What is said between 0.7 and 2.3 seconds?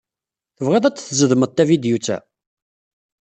ad d-tzedmeḍ tavidyut-a?